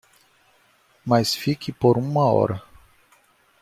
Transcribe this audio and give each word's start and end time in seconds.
Mas 1.05 1.35
fique 1.35 1.71
por 1.71 1.95
uma 1.95 2.25
hora 2.25 2.63